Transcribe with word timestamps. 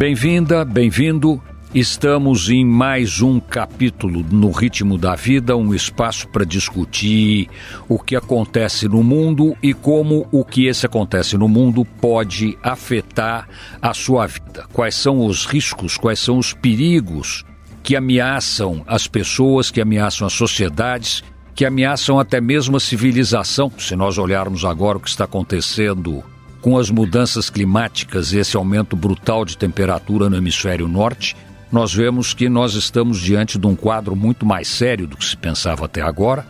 Bem-vinda, 0.00 0.64
bem-vindo. 0.64 1.42
Estamos 1.74 2.48
em 2.48 2.64
mais 2.64 3.20
um 3.20 3.38
capítulo 3.38 4.24
no 4.32 4.50
Ritmo 4.50 4.96
da 4.96 5.14
Vida, 5.14 5.54
um 5.58 5.74
espaço 5.74 6.26
para 6.28 6.42
discutir 6.42 7.50
o 7.86 7.98
que 7.98 8.16
acontece 8.16 8.88
no 8.88 9.02
mundo 9.02 9.54
e 9.62 9.74
como 9.74 10.26
o 10.32 10.42
que 10.42 10.64
esse 10.64 10.86
acontece 10.86 11.36
no 11.36 11.46
mundo 11.46 11.84
pode 11.84 12.56
afetar 12.62 13.46
a 13.82 13.92
sua 13.92 14.26
vida. 14.26 14.64
Quais 14.72 14.94
são 14.94 15.26
os 15.26 15.44
riscos, 15.44 15.98
quais 15.98 16.18
são 16.18 16.38
os 16.38 16.54
perigos 16.54 17.44
que 17.82 17.94
ameaçam 17.94 18.82
as 18.86 19.06
pessoas, 19.06 19.70
que 19.70 19.82
ameaçam 19.82 20.26
as 20.26 20.32
sociedades, 20.32 21.22
que 21.54 21.66
ameaçam 21.66 22.18
até 22.18 22.40
mesmo 22.40 22.78
a 22.78 22.80
civilização. 22.80 23.70
Se 23.76 23.94
nós 23.94 24.16
olharmos 24.16 24.64
agora 24.64 24.96
o 24.96 25.00
que 25.00 25.10
está 25.10 25.24
acontecendo 25.24 26.24
com 26.60 26.76
as 26.78 26.90
mudanças 26.90 27.48
climáticas 27.48 28.32
e 28.32 28.38
esse 28.38 28.56
aumento 28.56 28.94
brutal 28.96 29.44
de 29.44 29.56
temperatura 29.56 30.28
no 30.28 30.36
hemisfério 30.36 30.86
norte, 30.86 31.36
nós 31.72 31.94
vemos 31.94 32.34
que 32.34 32.48
nós 32.48 32.74
estamos 32.74 33.20
diante 33.20 33.58
de 33.58 33.66
um 33.66 33.76
quadro 33.76 34.16
muito 34.16 34.44
mais 34.44 34.68
sério 34.68 35.06
do 35.06 35.16
que 35.16 35.24
se 35.24 35.36
pensava 35.36 35.84
até 35.84 36.02
agora, 36.02 36.46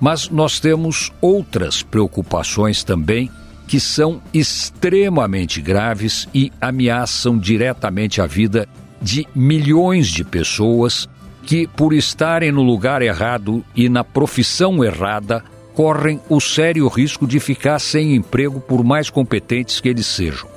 mas 0.00 0.28
nós 0.28 0.58
temos 0.58 1.12
outras 1.20 1.82
preocupações 1.82 2.82
também 2.82 3.30
que 3.66 3.80
são 3.80 4.20
extremamente 4.32 5.60
graves 5.60 6.28
e 6.34 6.52
ameaçam 6.60 7.38
diretamente 7.38 8.20
a 8.20 8.26
vida 8.26 8.68
de 9.00 9.26
milhões 9.34 10.08
de 10.08 10.24
pessoas 10.24 11.08
que, 11.44 11.66
por 11.66 11.92
estarem 11.92 12.50
no 12.50 12.62
lugar 12.62 13.02
errado 13.02 13.64
e 13.74 13.88
na 13.88 14.02
profissão 14.02 14.82
errada, 14.82 15.42
correm 15.74 16.20
o 16.28 16.40
sério 16.40 16.86
risco 16.88 17.26
de 17.26 17.40
ficar 17.40 17.78
sem 17.78 18.14
emprego 18.14 18.60
por 18.60 18.84
mais 18.84 19.10
competentes 19.10 19.80
que 19.80 19.88
eles 19.88 20.06
sejam. 20.06 20.48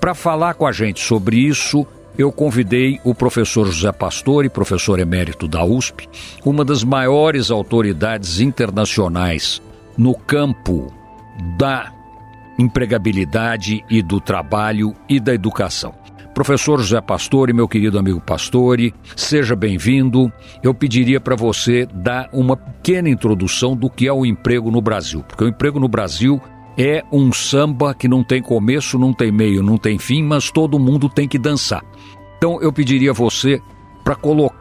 Para 0.00 0.14
falar 0.14 0.54
com 0.54 0.66
a 0.66 0.72
gente 0.72 1.00
sobre 1.00 1.38
isso, 1.38 1.86
eu 2.18 2.32
convidei 2.32 3.00
o 3.04 3.14
professor 3.14 3.66
José 3.66 3.92
Pastore, 3.92 4.48
professor 4.48 4.98
emérito 4.98 5.46
da 5.46 5.64
USP, 5.64 6.08
uma 6.44 6.64
das 6.64 6.82
maiores 6.82 7.50
autoridades 7.50 8.40
internacionais 8.40 9.60
no 9.96 10.14
campo 10.14 10.92
da 11.58 11.92
empregabilidade 12.58 13.84
e 13.88 14.02
do 14.02 14.20
trabalho 14.20 14.94
e 15.08 15.20
da 15.20 15.34
educação. 15.34 15.94
Professor 16.36 16.78
José 16.78 17.00
Pastore, 17.00 17.54
meu 17.54 17.66
querido 17.66 17.98
amigo 17.98 18.20
Pastore, 18.20 18.92
seja 19.16 19.56
bem-vindo. 19.56 20.30
Eu 20.62 20.74
pediria 20.74 21.18
para 21.18 21.34
você 21.34 21.86
dar 21.86 22.28
uma 22.30 22.54
pequena 22.54 23.08
introdução 23.08 23.74
do 23.74 23.88
que 23.88 24.06
é 24.06 24.12
o 24.12 24.26
emprego 24.26 24.70
no 24.70 24.82
Brasil, 24.82 25.24
porque 25.26 25.42
o 25.42 25.48
emprego 25.48 25.80
no 25.80 25.88
Brasil 25.88 26.38
é 26.76 27.02
um 27.10 27.32
samba 27.32 27.94
que 27.94 28.06
não 28.06 28.22
tem 28.22 28.42
começo, 28.42 28.98
não 28.98 29.14
tem 29.14 29.32
meio, 29.32 29.62
não 29.62 29.78
tem 29.78 29.98
fim, 29.98 30.22
mas 30.22 30.50
todo 30.50 30.78
mundo 30.78 31.08
tem 31.08 31.26
que 31.26 31.38
dançar. 31.38 31.82
Então 32.36 32.60
eu 32.60 32.70
pediria 32.70 33.12
a 33.12 33.14
você 33.14 33.58
para 34.04 34.14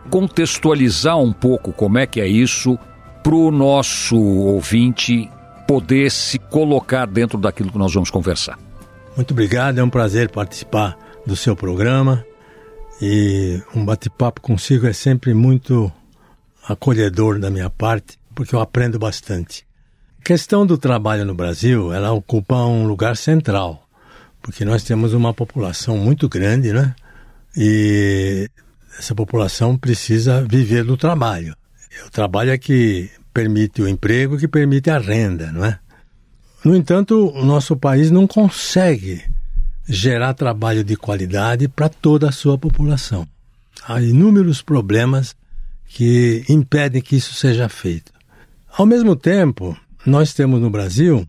contextualizar 0.10 1.18
um 1.18 1.34
pouco 1.34 1.74
como 1.74 1.98
é 1.98 2.08
que 2.08 2.22
é 2.22 2.28
isso 2.28 2.80
para 3.22 3.36
o 3.36 3.52
nosso 3.52 4.16
ouvinte 4.16 5.30
poder 5.68 6.10
se 6.10 6.40
colocar 6.40 7.06
dentro 7.06 7.38
daquilo 7.38 7.70
que 7.70 7.78
nós 7.78 7.94
vamos 7.94 8.10
conversar. 8.10 8.58
Muito 9.14 9.32
obrigado, 9.32 9.78
é 9.78 9.84
um 9.84 9.90
prazer 9.90 10.30
participar 10.30 11.04
do 11.26 11.36
seu 11.36 11.56
programa 11.56 12.26
e 13.02 13.62
um 13.76 13.84
bate-papo 13.84 14.40
consigo 14.40 14.88
é 14.88 14.94
sempre 14.94 15.34
muito 15.34 15.92
acolhedor 16.68 17.40
da 17.40 17.50
minha 17.50 17.70
parte, 17.70 18.18
porque 18.34 18.56
eu 18.56 18.60
aprendo 18.60 18.98
bastante. 18.98 19.66
A 20.20 20.24
questão 20.24 20.66
do 20.66 20.78
trabalho 20.78 21.26
no 21.26 21.36
Brasil, 21.36 21.94
ela 21.94 22.12
ocupa 22.12 22.56
um 22.56 22.88
lugar 22.88 23.18
central, 23.18 23.88
porque 24.42 24.64
nós 24.64 24.84
temos 24.84 25.14
uma 25.14 25.34
população 25.34 25.98
muito 25.98 26.30
grande, 26.30 26.72
né? 26.72 26.96
E 27.56 28.50
essa 28.98 29.14
população 29.14 29.78
precisa 29.78 30.42
viver 30.42 30.84
do 30.84 30.98
trabalho. 30.98 31.56
O 32.08 32.10
trabalho 32.10 32.52
é 32.52 32.58
que 32.58 33.10
permite 33.34 33.82
o 33.82 33.88
emprego, 33.88 34.38
que 34.38 34.48
permite 34.48 34.90
a 34.90 34.98
renda, 34.98 35.52
não 35.52 35.66
é? 35.66 35.80
No 36.64 36.76
entanto, 36.76 37.30
o 37.30 37.46
nosso 37.46 37.76
país 37.76 38.10
não 38.10 38.26
consegue 38.26 39.24
gerar 39.88 40.34
trabalho 40.34 40.84
de 40.84 40.96
qualidade 40.96 41.68
para 41.68 41.90
toda 41.90 42.30
a 42.30 42.32
sua 42.32 42.58
população. 42.58 43.28
Há 43.88 44.02
inúmeros 44.02 44.62
problemas 44.62 45.36
que 45.88 46.44
impedem 46.50 47.02
que 47.02 47.16
isso 47.16 47.34
seja 47.34 47.70
feito. 47.70 48.12
Ao 48.78 48.86
mesmo 48.86 49.16
tempo, 49.16 49.78
nós 50.06 50.34
temos 50.34 50.60
no 50.60 50.70
Brasil 50.70 51.26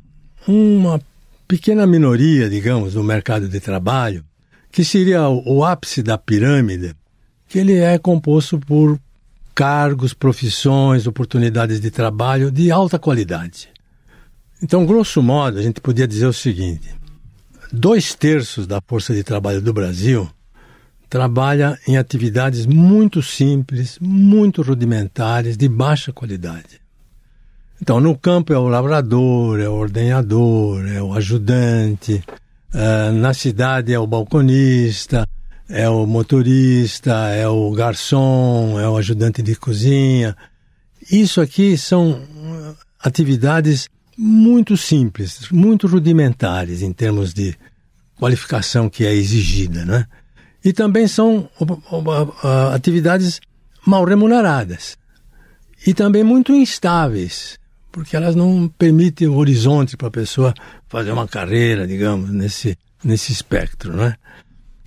uma 0.47 1.01
pequena 1.47 1.87
minoria, 1.87 2.49
digamos, 2.49 2.95
no 2.95 3.05
mercado 3.05 3.49
de 3.49 3.61
trabalho, 3.61 4.25
que 4.73 4.85
seria 4.85 5.29
o 5.29 5.65
ápice 5.65 6.03
da 6.03 6.19
pirâmide, 6.19 6.95
que 7.49 7.59
ele 7.59 7.75
é 7.75 7.99
composto 7.99 8.59
por 8.59 8.99
cargos, 9.55 10.13
profissões, 10.13 11.07
oportunidades 11.07 11.81
de 11.81 11.91
trabalho 11.91 12.51
de 12.51 12.71
alta 12.71 12.99
qualidade. 12.99 13.69
Então, 14.63 14.85
grosso 14.85 15.23
modo, 15.23 15.59
a 15.59 15.63
gente 15.63 15.81
podia 15.81 16.07
dizer 16.07 16.27
o 16.27 16.33
seguinte: 16.33 16.95
dois 17.73 18.15
terços 18.15 18.67
da 18.67 18.81
força 18.87 19.15
de 19.15 19.23
trabalho 19.23 19.61
do 19.61 19.73
Brasil 19.73 20.29
trabalha 21.09 21.79
em 21.87 21.97
atividades 21.97 22.67
muito 22.67 23.23
simples, 23.23 23.99
muito 24.01 24.63
rudimentares, 24.63 25.57
de 25.57 25.69
baixa 25.69 26.13
qualidade. 26.13 26.81
Então, 27.81 28.01
no 28.01 28.17
campo 28.17 28.53
é 28.53 28.59
o 28.59 28.69
lavrador, 28.69 29.61
é 29.61 29.69
o 29.69 29.75
ordenhador, 29.75 30.87
é 30.89 31.01
o 31.01 31.13
ajudante, 31.13 32.25
uh, 32.75 33.13
na 33.13 33.35
cidade 33.35 33.93
é 33.93 33.99
o 33.99 34.07
balconista, 34.07 35.27
é 35.69 35.89
o 35.89 36.07
motorista, 36.07 37.13
é 37.35 37.47
o 37.47 37.71
garçom, 37.73 38.81
é 38.81 38.89
o 38.89 38.97
ajudante 38.97 39.43
de 39.43 39.55
cozinha. 39.55 40.37
Isso 41.11 41.41
aqui 41.41 41.77
são 41.77 42.21
atividades 42.99 43.89
muito 44.17 44.77
simples, 44.77 45.49
muito 45.51 45.87
rudimentares 45.87 46.83
em 46.83 46.93
termos 46.93 47.35
de 47.35 47.55
qualificação 48.19 48.89
que 48.89 49.05
é 49.05 49.13
exigida, 49.13 49.85
né? 49.85 50.07
E 50.65 50.73
também 50.73 51.07
são 51.07 51.49
atividades 52.73 53.41
mal 53.87 54.05
remuneradas 54.05 54.97
e 55.87 55.95
também 55.95 56.25
muito 56.25 56.53
instáveis, 56.53 57.59
porque 57.93 58.17
elas 58.17 58.35
não 58.35 58.69
permitem 58.69 59.29
o 59.29 59.37
horizonte 59.37 59.97
para 59.97 60.09
a 60.09 60.11
pessoa 60.11 60.55
fazer 60.89 61.13
uma 61.13 61.29
carreira, 61.29 61.87
digamos, 61.87 62.31
nesse, 62.31 62.77
nesse 63.05 63.33
espectro, 63.33 63.95
né? 63.95 64.17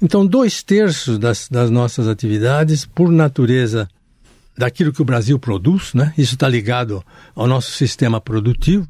Então, 0.02 0.26
dois 0.26 0.64
terços 0.64 1.20
das, 1.20 1.48
das 1.50 1.70
nossas 1.70 2.08
atividades, 2.08 2.86
por 2.86 3.12
natureza 3.12 3.88
daquilo 4.58 4.94
que 4.94 5.02
o 5.02 5.06
Brasil 5.06 5.38
produz, 5.38 5.94
né? 5.94 6.14
Isso 6.18 6.36
está 6.36 6.48
ligado 6.48 7.04
ao 7.36 7.48
nosso 7.48 7.72
sistema 7.72 8.20
produtivo, 8.20 8.88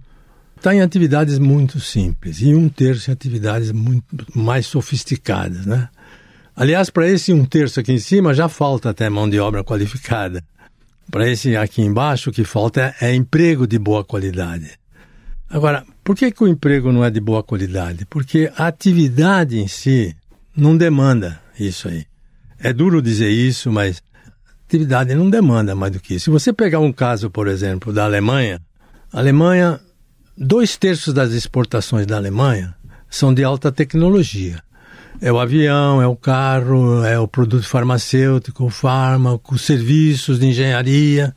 está 0.59 0.75
em 0.75 0.81
atividades 0.81 1.39
muito 1.39 1.79
simples 1.79 2.41
e 2.41 2.53
um 2.53 2.67
terço 2.67 3.09
em 3.09 3.13
atividades 3.13 3.71
muito 3.71 4.05
mais 4.35 4.65
sofisticadas, 4.65 5.65
né? 5.65 5.87
Aliás, 6.53 6.89
para 6.89 7.07
esse 7.07 7.31
um 7.31 7.45
terço 7.45 7.79
aqui 7.79 7.93
em 7.93 7.99
cima 7.99 8.33
já 8.33 8.49
falta 8.49 8.89
até 8.89 9.09
mão 9.09 9.29
de 9.29 9.39
obra 9.39 9.63
qualificada. 9.63 10.43
Para 11.09 11.29
esse 11.29 11.55
aqui 11.55 11.81
embaixo, 11.81 12.29
o 12.29 12.33
que 12.33 12.43
falta 12.43 12.93
é, 12.99 13.09
é, 13.09 13.15
emprego 13.15 13.65
de 13.65 13.79
boa 13.79 14.03
qualidade. 14.03 14.71
Agora, 15.49 15.85
por 16.03 16.15
que, 16.15 16.29
que 16.29 16.43
o 16.43 16.47
emprego 16.47 16.91
não 16.91 17.05
é 17.05 17.09
de 17.09 17.21
boa 17.21 17.41
qualidade? 17.41 18.05
Porque 18.05 18.51
a 18.57 18.67
atividade 18.67 19.57
em 19.57 19.67
si 19.67 20.13
não 20.55 20.75
demanda 20.75 21.41
isso 21.57 21.87
aí. 21.87 22.05
É 22.59 22.73
duro 22.73 23.01
dizer 23.01 23.29
isso, 23.29 23.71
mas 23.71 24.03
atividade 24.67 25.15
não 25.15 25.29
demanda 25.29 25.73
mais 25.73 25.93
do 25.93 25.99
que 26.01 26.15
isso. 26.15 26.25
Se 26.25 26.29
você 26.29 26.51
pegar 26.51 26.79
um 26.79 26.91
caso, 26.91 27.29
por 27.29 27.47
exemplo, 27.47 27.93
da 27.93 28.03
Alemanha, 28.03 28.61
a 29.11 29.19
Alemanha 29.19 29.79
Dois 30.41 30.77
terços 30.77 31.13
das 31.13 31.33
exportações 31.33 32.07
da 32.07 32.15
Alemanha 32.15 32.73
são 33.09 33.33
de 33.33 33.43
alta 33.43 33.73
tecnologia. 33.73 34.63
É 35.19 35.29
o 35.33 35.37
avião, 35.37 36.01
é 36.01 36.07
o 36.07 36.15
carro, 36.15 37.03
é 37.03 37.19
o 37.19 37.27
produto 37.27 37.67
farmacêutico, 37.67 38.63
o 38.63 38.69
fármaco, 38.69 39.57
serviços 39.57 40.39
de 40.39 40.45
engenharia. 40.45 41.35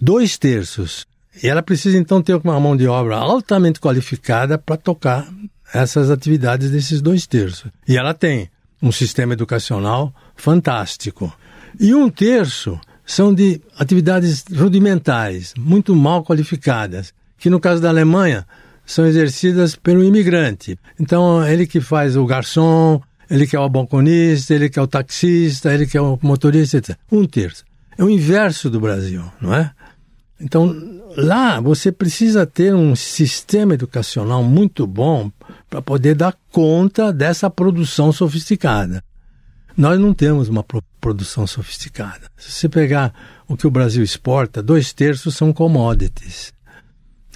Dois 0.00 0.38
terços. 0.38 1.04
E 1.42 1.48
ela 1.48 1.64
precisa 1.64 1.98
então 1.98 2.22
ter 2.22 2.36
uma 2.36 2.60
mão 2.60 2.76
de 2.76 2.86
obra 2.86 3.16
altamente 3.16 3.80
qualificada 3.80 4.56
para 4.56 4.76
tocar 4.76 5.26
essas 5.74 6.08
atividades 6.08 6.70
desses 6.70 7.02
dois 7.02 7.26
terços. 7.26 7.72
E 7.88 7.96
ela 7.96 8.14
tem 8.14 8.48
um 8.80 8.92
sistema 8.92 9.32
educacional 9.32 10.14
fantástico. 10.36 11.36
E 11.80 11.92
um 11.92 12.08
terço 12.08 12.80
são 13.04 13.34
de 13.34 13.60
atividades 13.76 14.44
rudimentares, 14.54 15.54
muito 15.58 15.92
mal 15.92 16.22
qualificadas 16.22 17.12
que 17.42 17.50
no 17.50 17.58
caso 17.58 17.82
da 17.82 17.88
Alemanha 17.88 18.46
são 18.86 19.04
exercidas 19.04 19.74
pelo 19.74 20.04
imigrante. 20.04 20.78
Então, 21.00 21.44
ele 21.44 21.66
que 21.66 21.80
faz 21.80 22.16
o 22.16 22.24
garçom, 22.24 23.02
ele 23.28 23.48
que 23.48 23.56
é 23.56 23.58
o 23.58 23.68
balconista, 23.68 24.54
ele 24.54 24.70
que 24.70 24.78
é 24.78 24.82
o 24.82 24.86
taxista, 24.86 25.74
ele 25.74 25.84
que 25.84 25.98
é 25.98 26.00
o 26.00 26.16
motorista, 26.22 26.76
etc. 26.76 26.96
Um 27.10 27.26
terço. 27.26 27.64
É 27.98 28.04
o 28.04 28.08
inverso 28.08 28.70
do 28.70 28.78
Brasil, 28.78 29.24
não 29.40 29.52
é? 29.52 29.72
Então, 30.40 30.72
lá 31.16 31.58
você 31.58 31.90
precisa 31.90 32.46
ter 32.46 32.72
um 32.72 32.94
sistema 32.94 33.74
educacional 33.74 34.44
muito 34.44 34.86
bom 34.86 35.28
para 35.68 35.82
poder 35.82 36.14
dar 36.14 36.36
conta 36.52 37.12
dessa 37.12 37.50
produção 37.50 38.12
sofisticada. 38.12 39.02
Nós 39.76 39.98
não 39.98 40.14
temos 40.14 40.48
uma 40.48 40.64
produção 41.00 41.44
sofisticada. 41.44 42.30
Se 42.36 42.52
você 42.52 42.68
pegar 42.68 43.12
o 43.48 43.56
que 43.56 43.66
o 43.66 43.70
Brasil 43.70 44.04
exporta, 44.04 44.62
dois 44.62 44.92
terços 44.92 45.34
são 45.34 45.52
commodities. 45.52 46.52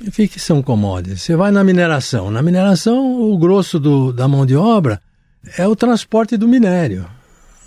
O 0.01 0.11
que, 0.11 0.29
são 0.39 0.63
commodities? 0.63 1.23
Você 1.23 1.37
vai 1.37 1.51
na 1.51 1.65
mineração. 1.65 2.31
Na 2.31 2.43
mineração, 2.43 3.23
o 3.23 3.39
grosso 3.39 3.81
do, 3.81 4.13
da 4.13 4.29
mão 4.29 4.45
de 4.45 4.55
obra 4.55 5.01
é 5.57 5.67
o 5.67 5.75
transporte 5.75 6.37
do 6.37 6.47
minério. 6.47 7.07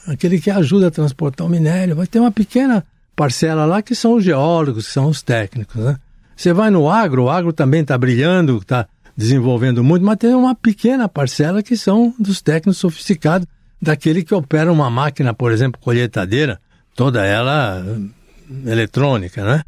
Aquele 0.08 0.40
que 0.40 0.52
ajuda 0.52 0.88
a 0.88 0.92
transportar 0.92 1.48
o 1.48 1.50
minério. 1.50 1.96
Vai 1.96 2.06
ter 2.06 2.20
uma 2.20 2.32
pequena 2.32 2.86
parcela 3.16 3.66
lá 3.66 3.82
que 3.82 3.96
são 3.96 4.14
os 4.14 4.24
geólogos, 4.24 4.88
que 4.88 4.94
são 4.94 5.08
os 5.08 5.22
técnicos. 5.22 5.76
Né? 5.76 5.98
Você 6.36 6.54
vai 6.54 6.70
no 6.70 6.90
agro, 6.90 7.24
o 7.24 7.30
agro 7.30 7.52
também 7.52 7.82
está 7.82 7.98
brilhando, 7.98 8.58
está 8.58 8.88
desenvolvendo 9.18 9.84
muito, 9.84 10.06
mas 10.06 10.18
tem 10.18 10.34
uma 10.34 10.56
pequena 10.56 11.10
parcela 11.10 11.62
que 11.62 11.76
são 11.76 12.14
dos 12.18 12.42
técnicos 12.42 12.78
sofisticados, 12.78 13.46
daquele 13.82 14.24
que 14.24 14.34
opera 14.34 14.72
uma 14.72 14.90
máquina, 14.90 15.34
por 15.34 15.52
exemplo, 15.52 15.82
colheitadeira, 15.82 16.62
toda 16.96 17.26
ela 17.26 17.84
eh, 17.86 18.72
eletrônica, 18.72 19.44
né? 19.44 19.64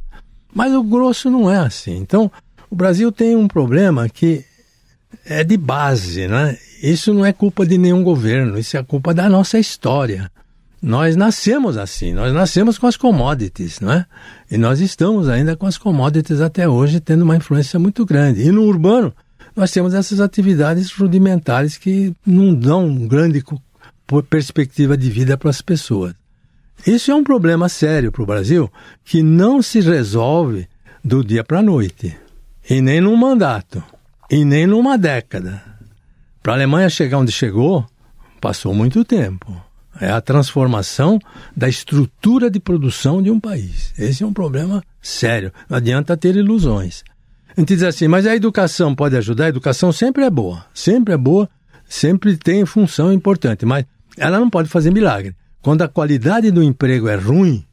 Mas 0.54 0.74
o 0.74 0.84
grosso 0.84 1.30
não 1.30 1.52
é 1.52 1.58
assim. 1.58 1.98
Então, 1.98 2.32
o 2.72 2.76
Brasil 2.76 3.12
tem 3.12 3.36
um 3.36 3.50
problema 3.50 4.08
que 4.08 4.46
é 5.26 5.44
de 5.44 5.58
base, 5.58 6.26
né? 6.26 6.58
Isso 6.82 7.14
não 7.14 7.26
é 7.26 7.34
culpa 7.34 7.66
de 7.66 7.78
nenhum 7.78 8.02
governo, 8.02 8.58
isso 8.58 8.78
é 8.78 8.82
culpa 8.82 9.14
da 9.14 9.30
nossa 9.30 9.60
história. 9.60 10.32
Nós 10.82 11.18
nascemos 11.18 11.78
assim, 11.78 12.14
nós 12.14 12.34
nascemos 12.34 12.80
com 12.80 12.88
as 12.88 12.96
commodities, 12.96 13.82
não 13.82 13.92
é? 13.92 14.06
E 14.50 14.58
nós 14.58 14.80
estamos 14.80 15.28
ainda 15.28 15.56
com 15.56 15.68
as 15.68 15.78
commodities 15.78 16.40
até 16.40 16.68
hoje, 16.68 17.02
tendo 17.02 17.24
uma 17.24 17.36
influência 17.36 17.78
muito 17.78 18.06
grande. 18.06 18.42
E 18.42 18.52
no 18.52 18.64
urbano, 18.64 19.14
nós 19.54 19.70
temos 19.70 19.94
essas 19.94 20.22
atividades 20.22 20.92
rudimentares 20.94 21.78
que 21.78 22.16
não 22.26 22.56
dão 22.56 23.06
grande 23.06 23.44
perspectiva 24.30 24.98
de 24.98 25.10
vida 25.10 25.38
para 25.38 25.50
as 25.50 25.62
pessoas. 25.62 26.14
Isso 26.88 27.12
é 27.12 27.16
um 27.16 27.24
problema 27.24 27.68
sério 27.68 28.14
para 28.14 28.24
o 28.24 28.26
Brasil 28.26 28.72
que 29.04 29.22
não 29.22 29.62
se 29.62 29.82
resolve 29.82 30.68
do 31.04 31.22
dia 31.24 31.44
para 31.44 31.60
a 31.60 31.64
noite. 31.64 32.16
E 32.70 32.82
nem 32.82 33.02
num 33.02 33.16
mandato. 33.16 33.84
E 34.30 34.46
nem 34.46 34.66
numa 34.66 34.98
década. 34.98 35.62
Para 36.42 36.54
a 36.54 36.56
Alemanha 36.56 36.90
chegar 36.90 37.18
onde 37.18 37.32
chegou, 37.32 37.86
passou 38.40 38.74
muito 38.74 39.04
tempo. 39.04 39.62
É 40.00 40.10
a 40.10 40.22
transformação 40.22 41.20
da 41.56 41.68
estrutura 41.68 42.50
de 42.50 42.60
produção 42.60 43.22
de 43.22 43.30
um 43.30 43.40
país. 43.40 43.94
Esse 43.98 44.24
é 44.24 44.26
um 44.26 44.34
problema 44.34 44.84
sério. 45.02 45.52
Não 45.70 45.78
adianta 45.78 46.18
ter 46.18 46.36
ilusões. 46.36 47.04
A 47.56 47.60
gente 47.60 47.76
diz 47.76 47.84
assim, 47.84 48.08
mas 48.08 48.26
a 48.26 48.36
educação 48.36 48.96
pode 48.96 49.18
ajudar? 49.18 49.46
A 49.46 49.50
educação 49.50 49.92
sempre 49.92 50.24
é 50.24 50.30
boa. 50.30 50.66
Sempre 50.74 51.14
é 51.14 51.18
boa, 51.18 51.50
sempre 51.88 52.38
tem 52.38 52.66
função 52.66 53.12
importante. 53.12 53.66
Mas 53.66 53.86
ela 54.18 54.40
não 54.40 54.50
pode 54.50 54.70
fazer 54.70 54.92
milagre. 54.92 55.36
Quando 55.62 55.82
a 55.82 55.88
qualidade 55.88 56.50
do 56.50 56.64
emprego 56.64 57.08
é 57.08 57.16
ruim, 57.16 57.64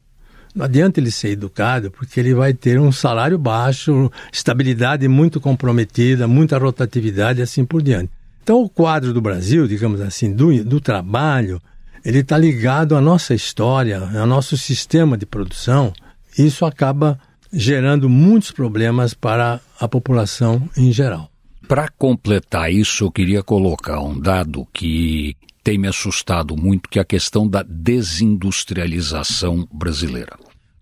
não 0.55 0.65
adianta 0.65 0.99
ele 0.99 1.11
ser 1.11 1.29
educado, 1.29 1.91
porque 1.91 2.19
ele 2.19 2.33
vai 2.33 2.53
ter 2.53 2.79
um 2.79 2.91
salário 2.91 3.37
baixo, 3.37 4.11
estabilidade 4.31 5.07
muito 5.07 5.39
comprometida, 5.39 6.27
muita 6.27 6.57
rotatividade 6.57 7.39
e 7.39 7.43
assim 7.43 7.63
por 7.63 7.81
diante. 7.81 8.11
Então, 8.43 8.63
o 8.63 8.69
quadro 8.69 9.13
do 9.13 9.21
Brasil, 9.21 9.67
digamos 9.67 10.01
assim, 10.01 10.33
do, 10.33 10.63
do 10.63 10.81
trabalho, 10.81 11.61
ele 12.03 12.19
está 12.19 12.37
ligado 12.37 12.95
à 12.95 13.01
nossa 13.01 13.33
história, 13.33 13.99
ao 13.99 14.25
nosso 14.25 14.57
sistema 14.57 15.17
de 15.17 15.25
produção. 15.25 15.93
Isso 16.37 16.65
acaba 16.65 17.19
gerando 17.51 18.09
muitos 18.09 18.51
problemas 18.51 19.13
para 19.13 19.59
a 19.79 19.87
população 19.87 20.67
em 20.75 20.91
geral. 20.91 21.29
Para 21.67 21.87
completar 21.89 22.73
isso, 22.73 23.03
eu 23.03 23.11
queria 23.11 23.43
colocar 23.43 23.99
um 23.99 24.19
dado 24.19 24.67
que 24.73 25.35
tem 25.69 25.77
me 25.77 25.87
assustado 25.87 26.57
muito, 26.57 26.89
que 26.89 26.97
é 26.97 27.03
a 27.03 27.05
questão 27.05 27.47
da 27.47 27.61
desindustrialização 27.61 29.67
brasileira. 29.71 30.35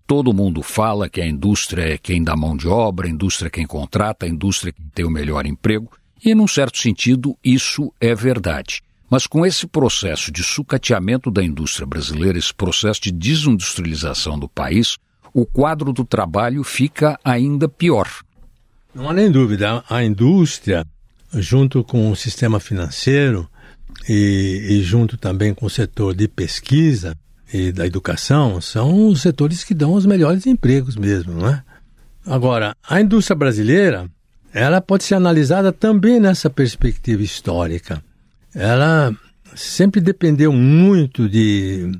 Todo 0.06 0.32
mundo 0.32 0.62
fala 0.62 1.10
que 1.10 1.20
a 1.20 1.26
indústria 1.26 1.92
é 1.92 1.98
quem 1.98 2.24
dá 2.24 2.34
mão 2.34 2.56
de 2.56 2.66
obra, 2.66 3.06
a 3.06 3.10
indústria 3.10 3.48
é 3.48 3.50
quem 3.50 3.66
contrata, 3.66 4.24
a 4.24 4.28
indústria 4.30 4.70
é 4.70 4.72
quem 4.72 4.86
tem 4.94 5.04
o 5.04 5.10
melhor 5.10 5.44
emprego, 5.44 5.92
e, 6.24 6.34
num 6.34 6.48
certo 6.48 6.78
sentido, 6.78 7.36
isso 7.44 7.92
é 8.00 8.14
verdade. 8.14 8.80
Mas 9.10 9.26
com 9.26 9.44
esse 9.44 9.66
processo 9.66 10.32
de 10.32 10.42
sucateamento 10.42 11.30
da 11.30 11.44
indústria 11.44 11.86
brasileira, 11.86 12.38
esse 12.38 12.54
processo 12.54 13.02
de 13.02 13.12
desindustrialização 13.12 14.38
do 14.38 14.48
país, 14.48 14.96
o 15.34 15.44
quadro 15.44 15.92
do 15.92 16.02
trabalho 16.02 16.64
fica 16.64 17.20
ainda 17.22 17.68
pior. 17.68 18.08
Não 18.94 19.10
há 19.10 19.12
nem 19.12 19.30
dúvida, 19.30 19.84
a 19.86 20.02
indústria, 20.02 20.86
junto 21.34 21.84
com 21.84 22.10
o 22.10 22.16
sistema 22.16 22.58
financeiro, 22.58 23.46
e, 24.08 24.66
e 24.70 24.82
junto 24.82 25.16
também 25.16 25.52
com 25.52 25.66
o 25.66 25.70
setor 25.70 26.14
de 26.14 26.26
pesquisa 26.26 27.16
e 27.52 27.72
da 27.72 27.86
educação, 27.86 28.60
são 28.60 29.08
os 29.08 29.20
setores 29.20 29.62
que 29.64 29.74
dão 29.74 29.92
os 29.94 30.06
melhores 30.06 30.46
empregos 30.46 30.96
mesmo, 30.96 31.34
não 31.34 31.48
é? 31.48 31.62
Agora, 32.26 32.74
a 32.86 33.00
indústria 33.00 33.36
brasileira, 33.36 34.08
ela 34.52 34.80
pode 34.80 35.04
ser 35.04 35.14
analisada 35.14 35.72
também 35.72 36.20
nessa 36.20 36.50
perspectiva 36.50 37.22
histórica. 37.22 38.02
Ela 38.54 39.14
sempre 39.54 40.00
dependeu 40.00 40.52
muito 40.52 41.28
de 41.28 41.90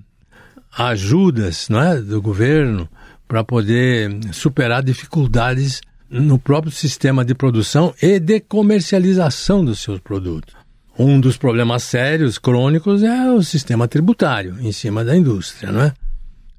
ajudas 0.77 1.69
não 1.69 1.81
é, 1.81 2.01
do 2.01 2.21
governo 2.21 2.89
para 3.27 3.43
poder 3.43 4.11
superar 4.33 4.83
dificuldades 4.83 5.81
no 6.11 6.39
próprio 6.39 6.73
sistema 6.73 7.25
de 7.25 7.35
produção 7.35 7.95
e 8.01 8.19
de 8.19 8.41
comercialização 8.41 9.65
dos 9.65 9.81
seus 9.81 10.01
produtos. 10.01 10.58
Um 10.99 11.21
dos 11.21 11.37
problemas 11.37 11.85
sérios, 11.85 12.39
crônicos, 12.39 13.05
é 13.05 13.31
o 13.31 13.41
sistema 13.41 13.87
tributário 13.87 14.56
em 14.61 14.73
cima 14.73 15.05
da 15.05 15.17
indústria, 15.17 15.71
não 15.71 15.83
é? 15.83 15.95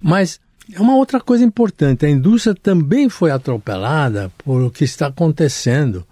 Mas 0.02 0.40
é 0.74 0.80
uma 0.80 0.96
outra 0.96 1.20
coisa 1.20 1.44
importante: 1.44 2.06
a 2.06 2.10
indústria 2.10 2.56
também 2.56 3.10
foi 3.10 3.32
atropelada 3.32 4.32
por 4.38 4.62
o 4.62 4.72
que 4.72 4.86
está 4.86 5.08
acontecendo 5.08 6.06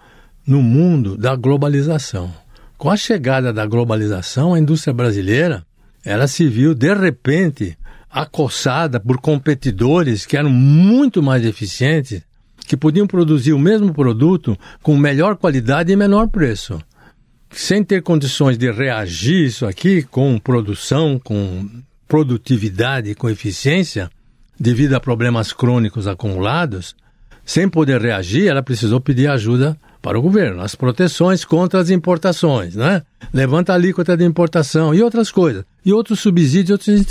no 0.45 0.61
mundo 0.61 1.15
da 1.15 1.37
globalização. 1.37 2.29
Com 2.77 2.89
a 2.89 2.97
chegada 2.97 3.53
da 3.53 3.65
globalização, 3.65 4.53
a 4.53 4.59
indústria 4.59 4.93
brasileira 4.93 5.65
ela 6.03 6.27
se 6.27 6.47
viu 6.49 6.73
de 6.73 6.93
repente 6.93 7.77
acossada 8.09 8.99
por 8.99 9.21
competidores 9.21 10.25
que 10.25 10.35
eram 10.35 10.49
muito 10.49 11.23
mais 11.23 11.45
eficientes, 11.45 12.21
que 12.67 12.75
podiam 12.75 13.07
produzir 13.07 13.53
o 13.53 13.59
mesmo 13.59 13.93
produto 13.93 14.57
com 14.83 14.97
melhor 14.97 15.37
qualidade 15.37 15.93
e 15.93 15.95
menor 15.95 16.27
preço 16.27 16.77
sem 17.51 17.83
ter 17.83 18.01
condições 18.01 18.57
de 18.57 18.71
reagir 18.71 19.45
isso 19.45 19.65
aqui 19.65 20.03
com 20.03 20.37
produção, 20.39 21.19
com 21.23 21.67
produtividade, 22.07 23.15
com 23.15 23.29
eficiência, 23.29 24.09
devido 24.59 24.93
a 24.93 24.99
problemas 24.99 25.51
crônicos 25.53 26.07
acumulados, 26.07 26.95
sem 27.45 27.69
poder 27.69 28.01
reagir, 28.01 28.47
ela 28.47 28.61
precisou 28.61 28.99
pedir 28.99 29.27
ajuda 29.27 29.77
para 30.01 30.17
o 30.17 30.21
governo, 30.21 30.61
as 30.61 30.75
proteções 30.75 31.43
contra 31.43 31.79
as 31.79 31.89
importações, 31.89 32.75
né? 32.75 33.01
Levanta 33.33 33.71
a 33.71 33.75
alíquota 33.75 34.15
de 34.15 34.23
importação 34.23 34.93
e 34.93 35.01
outras 35.01 35.31
coisas, 35.31 35.63
e 35.85 35.91
outros 35.91 36.19
subsídios, 36.19 36.71
outros 36.71 37.05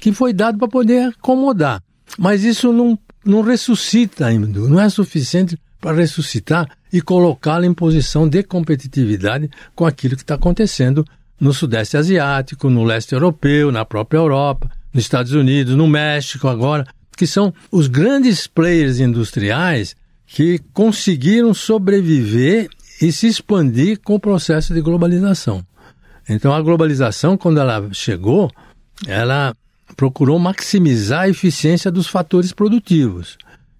que 0.00 0.12
foi 0.12 0.32
dado 0.32 0.58
para 0.58 0.68
poder 0.68 1.08
acomodar. 1.08 1.82
Mas 2.18 2.44
isso 2.44 2.72
não, 2.72 2.98
não 3.24 3.42
ressuscita 3.42 4.26
ainda, 4.26 4.60
não 4.60 4.80
é 4.80 4.88
suficiente 4.88 5.58
para 5.80 5.96
ressuscitar 5.96 6.68
e 6.96 7.02
colocá-la 7.02 7.66
em 7.66 7.74
posição 7.74 8.26
de 8.26 8.42
competitividade 8.42 9.50
com 9.74 9.84
aquilo 9.84 10.16
que 10.16 10.22
está 10.22 10.36
acontecendo 10.36 11.04
no 11.38 11.52
Sudeste 11.52 11.94
Asiático, 11.94 12.70
no 12.70 12.84
leste 12.84 13.12
europeu, 13.12 13.70
na 13.70 13.84
própria 13.84 14.16
Europa, 14.16 14.70
nos 14.94 15.04
Estados 15.04 15.32
Unidos, 15.32 15.76
no 15.76 15.86
México 15.86 16.48
agora, 16.48 16.86
que 17.14 17.26
são 17.26 17.52
os 17.70 17.86
grandes 17.86 18.46
players 18.46 18.98
industriais 18.98 19.94
que 20.26 20.58
conseguiram 20.72 21.52
sobreviver 21.52 22.70
e 23.02 23.12
se 23.12 23.26
expandir 23.26 24.00
com 24.00 24.14
o 24.14 24.20
processo 24.20 24.72
de 24.72 24.80
globalização. 24.80 25.62
Então 26.26 26.54
a 26.54 26.62
globalização, 26.62 27.36
quando 27.36 27.60
ela 27.60 27.90
chegou, 27.92 28.50
ela 29.06 29.54
procurou 29.94 30.38
maximizar 30.38 31.24
a 31.24 31.28
eficiência 31.28 31.90
dos 31.90 32.06
fatores 32.06 32.54
produtivos. 32.54 33.36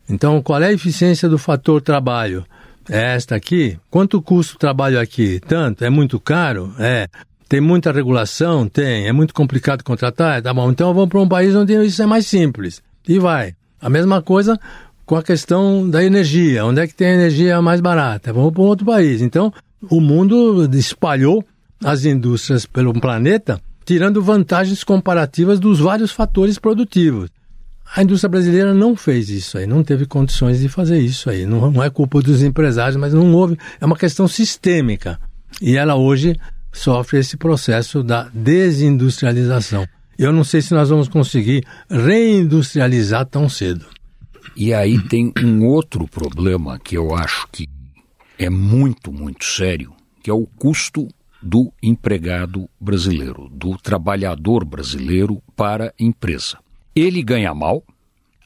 Então, 0.07 0.43
qual 0.43 0.63
é 0.63 0.67
a 0.67 0.73
eficiência 0.73 1.31
do 1.31 1.39
fator 1.39 1.81
trabalho? 1.81 2.45
É 2.89 3.15
esta 3.15 3.35
aqui? 3.35 3.79
Quanto 3.91 4.23
custa 4.23 4.55
o 4.55 4.59
trabalho 4.59 5.01
aqui? 5.01 5.41
Tanto? 5.47 5.85
É 5.85 5.91
muito 5.91 6.19
caro? 6.21 6.73
É. 6.79 7.09
Tem 7.49 7.61
muita 7.61 7.93
regulação? 7.93 8.69
Tem. 8.69 9.07
É 9.07 9.13
muito 9.13 9.35
complicado 9.35 9.83
contratar? 9.83 10.43
Tá 10.43 10.53
bom. 10.53 10.71
Então 10.71 10.93
vamos 10.93 11.09
para 11.09 11.21
um 11.21 11.29
país 11.29 11.55
onde 11.55 11.75
isso 11.85 12.03
é 12.03 12.07
mais 12.07 12.27
simples. 12.27 12.83
E 13.07 13.19
vai. 13.19 13.55
A 13.81 13.89
mesma 13.89 14.21
coisa 14.23 14.59
com 15.05 15.17
a 15.17 15.23
questão 15.23 15.89
da 15.89 16.03
energia. 16.05 16.67
Onde 16.67 16.81
é 16.81 16.87
que 16.87 16.95
tem 16.95 17.09
energia 17.09 17.63
mais 17.63 17.81
barata? 17.81 18.33
Vamos 18.33 18.53
para 18.53 18.63
um 18.63 18.67
outro 18.67 18.85
país. 18.85 19.23
Então, 19.23 19.53
o 19.89 20.01
mundo 20.01 20.69
espalhou 20.77 21.45
as 21.85 22.05
indústrias 22.05 22.67
pelo 22.67 22.93
planeta, 22.93 23.61
tirando 23.85 24.23
vantagens 24.23 24.83
comparativas 24.83 25.61
dos 25.61 25.79
vários 25.79 26.11
fatores 26.11 26.59
produtivos. 26.59 27.31
A 27.95 28.03
indústria 28.03 28.29
brasileira 28.29 28.75
não 28.75 28.97
fez 28.97 29.31
isso 29.31 29.57
aí, 29.57 29.67
não 29.67 29.83
teve 29.83 30.07
condições 30.07 30.61
de 30.61 30.69
fazer 30.69 30.99
isso 30.99 31.31
aí. 31.31 31.47
Não, 31.47 31.71
não 31.71 31.83
é 31.83 31.89
culpa 31.89 32.21
dos 32.21 32.43
empresários, 32.43 32.97
mas 32.97 33.15
não 33.15 33.33
houve. 33.33 33.57
É 33.81 33.87
uma 33.87 33.97
questão 33.97 34.27
sistêmica. 34.27 35.21
E 35.61 35.77
ela 35.77 35.95
hoje 35.95 36.37
sofre 36.73 37.21
esse 37.21 37.37
processo 37.37 38.03
da 38.03 38.29
desindustrialização. 38.35 39.87
Eu 40.19 40.33
não 40.33 40.45
sei 40.45 40.63
se 40.63 40.75
nós 40.75 40.89
vamos 40.89 41.09
conseguir 41.09 41.65
reindustrializar 41.89 43.27
tão 43.27 43.49
cedo. 43.49 43.87
E 44.55 44.73
aí 44.73 45.01
tem 45.01 45.33
um 45.43 45.65
outro 45.67 46.07
problema 46.07 46.79
que 46.79 46.97
eu 46.97 47.15
acho 47.15 47.47
que 47.53 47.67
é 48.39 48.49
muito, 48.49 49.13
muito 49.13 49.45
sério, 49.45 49.93
que 50.23 50.31
é 50.31 50.35
o 50.35 50.47
custo 50.47 51.09
do 51.43 51.73
empregado 51.83 52.69
brasileiro, 52.81 53.49
do 53.53 53.77
trabalhador 53.79 54.65
brasileiro 54.65 55.43
para 55.55 55.89
a 55.89 55.93
empresa. 55.99 56.59
Ele 56.97 57.23
ganha 57.23 57.55
mal, 57.55 57.85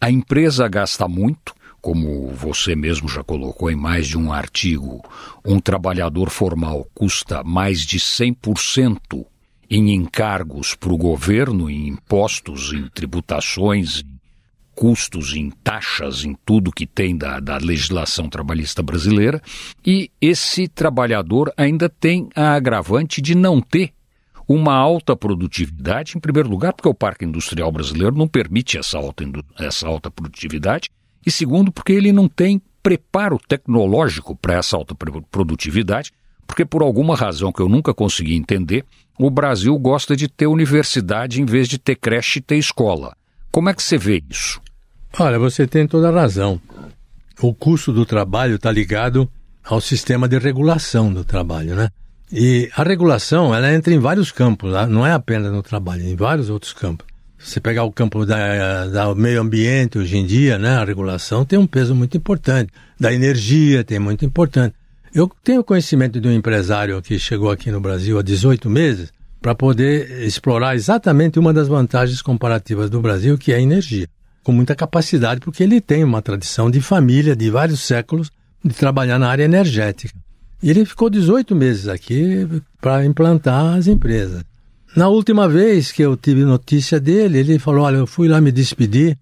a 0.00 0.11
empresa 0.11 0.66
gasta 0.66 1.07
muito, 1.07 1.54
como 1.80 2.33
você 2.33 2.75
mesmo 2.75 3.09
já 3.09 3.23
colocou 3.23 3.71
em 3.71 3.76
mais 3.76 4.09
de 4.09 4.19
um 4.19 4.33
artigo, 4.33 5.04
um 5.45 5.61
trabalhador 5.61 6.28
formal 6.30 6.85
custa 6.92 7.45
mais 7.45 7.83
de 7.83 8.00
100% 8.00 9.25
em 9.71 9.95
encargos 9.95 10.75
para 10.75 10.92
o 10.92 10.99
governo, 10.99 11.71
em 11.71 11.87
impostos, 11.87 12.73
em 12.73 12.88
tributações, 12.88 14.00
em 14.00 14.19
custos, 14.75 15.33
em 15.33 15.49
taxas, 15.50 16.25
em 16.25 16.37
tudo 16.45 16.73
que 16.73 16.88
tem 16.88 17.16
da, 17.16 17.38
da 17.38 17.57
legislação 17.57 18.28
trabalhista 18.28 18.83
brasileira, 18.83 19.40
e 19.87 20.11
esse 20.21 20.66
trabalhador 20.66 21.52
ainda 21.57 21.88
tem 21.88 22.28
a 22.35 22.54
agravante 22.54 23.23
de 23.23 23.37
não 23.37 23.61
ter 23.61 23.92
uma 24.52 24.75
alta 24.75 25.14
produtividade, 25.14 26.14
em 26.16 26.21
primeiro 26.21 26.49
lugar, 26.49 26.73
porque 26.73 26.88
o 26.88 26.95
parque 26.95 27.25
industrial 27.25 27.71
brasileiro 27.71 28.16
não 28.16 28.26
permite 28.26 28.76
essa 28.76 28.99
alta, 28.99 29.23
essa 29.61 29.87
alta 29.87 30.11
produtividade, 30.11 30.90
e 31.25 31.30
segundo, 31.30 31.71
porque 31.71 31.92
ele 31.92 32.12
não 32.12 32.26
tem 32.26 32.61
preparo 32.83 33.38
tecnológico 33.47 34.35
para 34.35 34.54
essa 34.54 34.76
alta 34.76 34.92
produtividade, 35.30 36.11
porque 36.49 36.64
por 36.64 36.83
alguma 36.83 37.14
razão 37.14 37.52
que 37.52 37.62
eu 37.62 37.69
nunca 37.69 37.95
consegui 37.95 38.35
entender, 38.35 38.85
o 39.16 39.30
Brasil 39.30 39.78
gosta 39.78 40.16
de 40.16 40.26
ter 40.26 40.49
universidade 40.49 41.40
em 41.40 41.45
vez 41.45 41.69
de 41.69 41.78
ter 41.78 41.95
creche 41.95 42.40
e 42.40 42.42
ter 42.42 42.57
escola. 42.57 43.14
Como 43.52 43.69
é 43.69 43.75
que 43.75 43.80
você 43.80 43.97
vê 43.97 44.21
isso? 44.28 44.61
Olha, 45.16 45.38
você 45.38 45.64
tem 45.64 45.87
toda 45.87 46.09
a 46.09 46.12
razão. 46.12 46.61
O 47.40 47.54
custo 47.54 47.92
do 47.92 48.04
trabalho 48.04 48.57
está 48.57 48.73
ligado 48.73 49.30
ao 49.62 49.80
sistema 49.80 50.28
de 50.28 50.38
regulação 50.38 51.12
do 51.12 51.25
trabalho, 51.25 51.76
né? 51.76 51.88
E 52.32 52.70
a 52.76 52.84
regulação, 52.84 53.52
ela 53.52 53.72
entra 53.72 53.92
em 53.92 53.99
vários 53.99 54.30
campos, 54.30 54.72
tá? 54.72 54.87
não 54.87 55.04
é 55.04 55.12
apenas 55.12 55.52
no 55.52 55.62
trabalho, 55.62 56.04
em 56.04 56.14
vários 56.14 56.49
outros 56.49 56.72
campos. 56.72 57.06
Se 57.38 57.58
pegar 57.58 57.84
o 57.84 57.90
campo 57.90 58.25
da, 58.25 58.87
da 58.87 59.14
meio 59.14 59.40
ambiente 59.40 59.99
hoje 59.99 60.16
em 60.16 60.26
dia, 60.26 60.58
né, 60.58 60.76
a 60.76 60.84
regulação 60.84 61.44
tem 61.44 61.58
um 61.58 61.66
peso 61.66 61.94
muito 61.94 62.16
importante. 62.16 62.70
Da 62.99 63.12
energia 63.12 63.82
tem 63.82 63.99
muito 63.99 64.25
importante. 64.25 64.75
Eu 65.12 65.28
tenho 65.42 65.64
conhecimento 65.64 66.20
de 66.20 66.28
um 66.28 66.32
empresário 66.32 67.00
que 67.02 67.18
chegou 67.18 67.50
aqui 67.50 67.70
no 67.70 67.80
Brasil 67.80 68.18
há 68.18 68.22
18 68.22 68.70
meses 68.70 69.10
para 69.40 69.54
poder 69.54 70.22
explorar 70.22 70.76
exatamente 70.76 71.38
uma 71.38 71.52
das 71.52 71.66
vantagens 71.66 72.20
comparativas 72.22 72.90
do 72.90 73.00
Brasil, 73.00 73.38
que 73.38 73.52
é 73.52 73.56
a 73.56 73.60
energia. 73.60 74.06
Com 74.44 74.52
muita 74.52 74.76
capacidade, 74.76 75.40
porque 75.40 75.62
ele 75.62 75.80
tem 75.80 76.04
uma 76.04 76.22
tradição 76.22 76.70
de 76.70 76.80
família 76.80 77.34
de 77.34 77.50
vários 77.50 77.80
séculos 77.80 78.30
de 78.62 78.75
trabalhar 78.75 79.18
na 79.18 79.28
área 79.28 79.44
energética. 79.44 80.14
E 80.62 80.70
ele 80.70 80.84
ficou 80.84 81.08
18 81.08 81.54
meses 81.54 81.88
aqui 81.88 82.46
para 82.80 83.04
implantar 83.04 83.76
as 83.76 83.86
empresas. 83.86 84.42
Na 84.94 85.08
última 85.08 85.48
vez 85.48 85.92
que 85.92 86.02
eu 86.02 86.16
tive 86.16 86.44
notícia 86.44 87.00
dele, 87.00 87.38
ele 87.38 87.58
falou: 87.58 87.84
Olha, 87.84 87.96
eu 87.96 88.06
fui 88.06 88.28
lá 88.28 88.40
me 88.40 88.50
despedir 88.50 89.16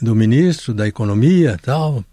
do 0.00 0.14
ministro 0.14 0.72
da 0.72 0.86
Economia 0.86 1.58
tal, 1.62 2.04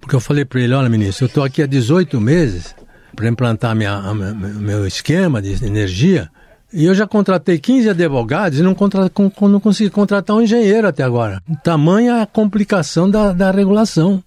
porque 0.00 0.14
eu 0.14 0.20
falei 0.20 0.44
para 0.44 0.60
ele: 0.60 0.72
Olha, 0.72 0.88
ministro, 0.88 1.24
eu 1.24 1.28
estou 1.28 1.44
aqui 1.44 1.62
há 1.62 1.66
18 1.66 2.20
meses 2.20 2.74
para 3.14 3.28
implantar 3.28 3.74
minha, 3.74 4.00
meu 4.14 4.86
esquema 4.86 5.42
de 5.42 5.64
energia 5.64 6.30
e 6.72 6.84
eu 6.84 6.94
já 6.94 7.06
contratei 7.06 7.58
15 7.58 7.90
advogados 7.90 8.58
e 8.58 8.62
não, 8.62 8.74
contra, 8.74 9.10
não 9.40 9.60
consegui 9.60 9.90
contratar 9.90 10.36
um 10.36 10.42
engenheiro 10.42 10.86
até 10.86 11.02
agora. 11.02 11.42
Tamanha 11.64 12.22
a 12.22 12.26
complicação 12.26 13.10
da, 13.10 13.32
da 13.32 13.50
regulação. 13.50 14.22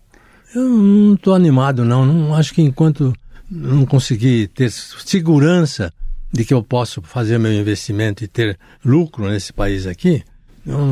Eu 0.54 0.68
não 0.68 1.14
estou 1.14 1.34
animado, 1.34 1.86
não. 1.86 2.06
Não 2.06 2.36
acho 2.36 2.54
que 2.54 2.62
enquanto 2.62 3.14
não 3.54 3.86
conseguir 3.86 4.48
ter 4.48 4.72
segurança 4.72 5.94
de 6.32 6.44
que 6.44 6.54
eu 6.54 6.64
posso 6.64 7.02
fazer 7.02 7.38
meu 7.38 7.54
investimento 7.54 8.24
e 8.24 8.28
ter 8.28 8.58
lucro 8.84 9.30
nesse 9.30 9.54
país 9.54 9.86
aqui, 9.86 10.24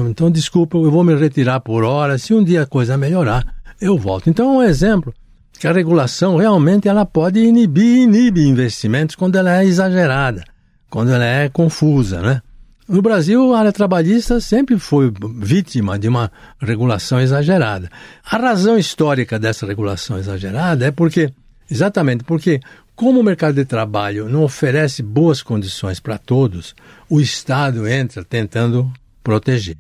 então 0.10 0.30
desculpa, 0.30 0.78
eu 0.78 0.92
vou 0.92 1.04
me 1.04 1.16
retirar 1.16 1.60
por 1.62 1.84
hora. 1.84 2.18
Se 2.18 2.34
um 2.34 2.44
dia 2.44 2.64
a 2.64 2.68
coisa 2.68 2.98
melhorar, 2.98 3.56
eu 3.80 3.98
volto. 3.98 4.30
Então 4.30 4.58
um 4.58 4.64
exemplo 4.64 5.14
que 5.58 5.68
a 5.68 5.72
regulação 5.72 6.38
realmente 6.38 6.88
ela 6.88 7.06
pode 7.06 7.40
inibir 7.40 8.04
inibe 8.04 8.46
investimentos 8.48 9.16
quando 9.16 9.38
ela 9.38 9.62
é 9.62 9.66
exagerada, 9.66 10.44
quando 10.90 11.12
ela 11.12 11.26
é 11.26 11.50
confusa, 11.50 12.22
né? 12.22 12.42
No 12.88 13.02
Brasil, 13.02 13.54
a 13.54 13.60
área 13.60 13.72
trabalhista 13.72 14.42
sempre 14.42 14.78
foi 14.78 15.14
vítima 15.36 15.98
de 15.98 16.10
uma 16.10 16.30
regulação 16.60 17.22
exagerada. 17.22 17.90
A 18.30 18.38
razão 18.38 18.78
histórica 18.78 19.40
dessa 19.40 19.66
regulação 19.66 20.18
exagerada 20.18 20.88
é 20.88 20.92
porque 20.92 21.32
Exatamente, 21.72 22.26
porque 22.26 22.60
como 22.94 23.22
o 23.22 23.24
mercado 23.24 23.56
de 23.56 23.64
trabalho 23.64 24.28
não 24.28 24.44
oferece 24.44 25.02
boas 25.02 25.42
condições 25.42 26.02
para 26.02 26.18
todos, 26.18 26.76
o 27.10 27.22
Estado 27.22 27.88
entra 27.88 28.26
tentando 28.26 28.92
proteger. 29.24 29.78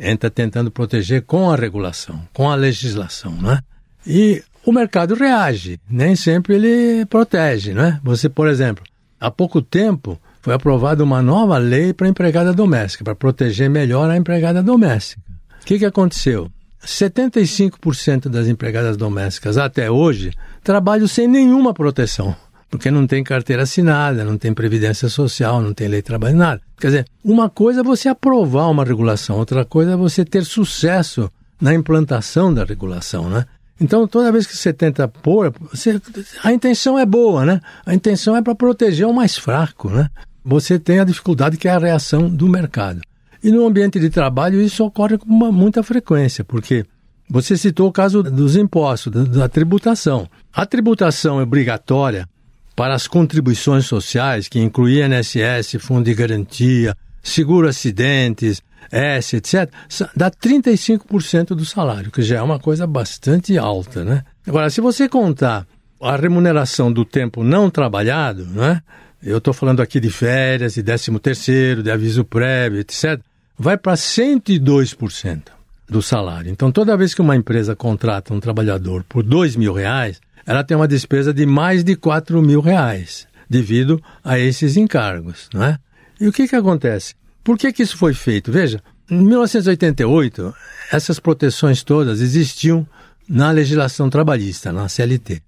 Entra 0.00 0.30
tentando 0.30 0.70
proteger 0.70 1.22
com 1.22 1.50
a 1.50 1.56
regulação, 1.56 2.26
com 2.32 2.50
a 2.50 2.54
legislação, 2.54 3.32
né? 3.40 3.60
E 4.06 4.42
o 4.64 4.72
mercado 4.72 5.14
reage, 5.14 5.78
nem 5.88 6.16
sempre 6.16 6.54
ele 6.54 7.04
protege, 7.06 7.74
né? 7.74 8.00
Você, 8.02 8.28
por 8.28 8.48
exemplo, 8.48 8.82
há 9.20 9.30
pouco 9.30 9.60
tempo 9.60 10.18
foi 10.40 10.54
aprovada 10.54 11.04
uma 11.04 11.22
nova 11.22 11.58
lei 11.58 11.92
para 11.92 12.06
a 12.06 12.10
empregada 12.10 12.52
doméstica, 12.52 13.04
para 13.04 13.14
proteger 13.14 13.68
melhor 13.70 14.10
a 14.10 14.16
empregada 14.16 14.62
doméstica. 14.62 15.22
O 15.62 15.64
que, 15.64 15.78
que 15.78 15.86
aconteceu? 15.86 16.50
75% 16.86 18.28
das 18.28 18.46
empregadas 18.46 18.96
domésticas 18.96 19.56
até 19.56 19.90
hoje 19.90 20.32
trabalham 20.62 21.06
sem 21.06 21.26
nenhuma 21.26 21.72
proteção, 21.74 22.34
porque 22.70 22.90
não 22.90 23.06
tem 23.06 23.22
carteira 23.22 23.62
assinada, 23.62 24.24
não 24.24 24.36
tem 24.36 24.52
previdência 24.52 25.08
social, 25.08 25.60
não 25.60 25.72
tem 25.72 25.88
lei 25.88 26.00
de 26.00 26.06
trabalho, 26.06 26.36
nada. 26.36 26.60
Quer 26.78 26.86
dizer, 26.88 27.06
uma 27.24 27.48
coisa 27.48 27.80
é 27.80 27.84
você 27.84 28.08
aprovar 28.08 28.70
uma 28.70 28.84
regulação, 28.84 29.38
outra 29.38 29.64
coisa 29.64 29.92
é 29.92 29.96
você 29.96 30.24
ter 30.24 30.44
sucesso 30.44 31.30
na 31.60 31.74
implantação 31.74 32.52
da 32.52 32.64
regulação, 32.64 33.28
né? 33.28 33.46
Então, 33.80 34.06
toda 34.06 34.30
vez 34.30 34.46
que 34.46 34.56
você 34.56 34.72
tenta 34.72 35.08
pôr, 35.08 35.52
você, 35.72 36.00
a 36.42 36.52
intenção 36.52 36.98
é 36.98 37.04
boa, 37.04 37.44
né? 37.44 37.60
A 37.84 37.94
intenção 37.94 38.36
é 38.36 38.42
para 38.42 38.54
proteger 38.54 39.06
o 39.06 39.12
mais 39.12 39.36
fraco, 39.36 39.90
né? 39.90 40.08
Você 40.44 40.78
tem 40.78 41.00
a 41.00 41.04
dificuldade 41.04 41.56
que 41.56 41.66
é 41.66 41.72
a 41.72 41.78
reação 41.78 42.28
do 42.28 42.48
mercado. 42.48 43.00
E 43.44 43.52
no 43.52 43.66
ambiente 43.66 44.00
de 44.00 44.08
trabalho 44.08 44.58
isso 44.58 44.82
ocorre 44.82 45.18
com 45.18 45.26
uma, 45.26 45.52
muita 45.52 45.82
frequência, 45.82 46.42
porque 46.42 46.82
você 47.28 47.58
citou 47.58 47.88
o 47.88 47.92
caso 47.92 48.22
dos 48.22 48.56
impostos, 48.56 49.12
da, 49.28 49.46
tributação. 49.50 50.26
A 50.50 50.64
tributação 50.64 51.38
é 51.38 51.42
obrigatória 51.42 52.26
para 52.74 52.94
as 52.94 53.06
contribuições 53.06 53.84
sociais, 53.84 54.48
que 54.48 54.58
inclui 54.58 55.04
INSS, 55.04 55.76
Fundo 55.78 56.06
de 56.06 56.14
Garantia, 56.14 56.96
Seguro 57.22 57.68
Acidentes, 57.68 58.62
S, 58.90 59.36
etc., 59.36 59.70
dá 60.16 60.30
35% 60.30 61.48
do 61.48 61.66
salário, 61.66 62.10
que 62.10 62.22
já 62.22 62.38
é 62.38 62.42
uma 62.42 62.58
coisa 62.58 62.86
bastante 62.86 63.58
alta, 63.58 64.02
né? 64.04 64.24
Agora, 64.46 64.70
se 64.70 64.80
você 64.80 65.06
contar 65.06 65.66
a 66.00 66.16
remuneração 66.16 66.90
do 66.90 67.04
tempo 67.04 67.44
não 67.44 67.68
trabalhado, 67.68 68.46
né? 68.46 68.80
Eu 69.22 69.36
estou 69.36 69.52
falando 69.52 69.82
aqui 69.82 70.00
de 70.00 70.08
férias, 70.08 70.74
de 70.74 70.82
décimo 70.82 71.18
terceiro, 71.18 71.82
de 71.82 71.90
aviso 71.90 72.24
prévio, 72.24 72.80
etc 72.80 73.22
vai 73.58 73.76
para 73.76 73.94
102% 73.94 75.42
do 75.88 76.02
salário. 76.02 76.50
Então, 76.50 76.72
toda 76.72 76.96
vez 76.96 77.14
que 77.14 77.20
uma 77.20 77.36
empresa 77.36 77.76
contrata 77.76 78.34
um 78.34 78.40
trabalhador 78.40 79.04
por 79.08 79.22
dois 79.22 79.54
mil 79.56 79.72
reais, 79.72 80.20
ela 80.46 80.64
tem 80.64 80.76
uma 80.76 80.88
despesa 80.88 81.32
de 81.32 81.46
mais 81.46 81.84
de 81.84 81.96
quatro 81.96 82.40
mil 82.42 82.60
reais, 82.60 83.26
devido 83.48 84.02
a 84.22 84.38
esses 84.38 84.76
encargos, 84.76 85.48
não 85.52 85.62
é? 85.62 85.78
E 86.20 86.28
o 86.28 86.32
que, 86.32 86.48
que 86.48 86.56
acontece? 86.56 87.14
Por 87.42 87.58
que, 87.58 87.72
que 87.72 87.82
isso 87.82 87.96
foi 87.96 88.14
feito? 88.14 88.50
Veja, 88.50 88.82
em 89.10 89.22
1988, 89.22 90.54
essas 90.90 91.20
proteções 91.20 91.82
todas 91.82 92.20
existiam 92.20 92.86
na 93.28 93.50
legislação 93.50 94.08
trabalhista, 94.08 94.72
na 94.72 94.88
CLT. 94.88 95.42